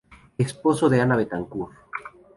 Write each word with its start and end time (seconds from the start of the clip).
Esposo 0.39 0.89
de 0.89 0.99
Ana 0.99 1.15
Betancourt. 1.19 1.75